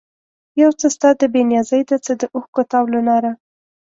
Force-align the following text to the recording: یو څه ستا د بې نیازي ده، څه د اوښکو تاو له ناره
یو 0.61 0.71
څه 0.79 0.87
ستا 0.95 1.09
د 1.19 1.21
بې 1.33 1.41
نیازي 1.49 1.81
ده، 1.89 1.95
څه 2.05 2.11
د 2.21 2.23
اوښکو 2.35 2.61
تاو 2.71 2.85
له 2.93 2.99
ناره 3.09 3.31